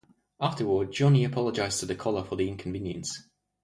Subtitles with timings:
[0.39, 3.29] Afterward, Johnny apologized to the caller for the inconvenience.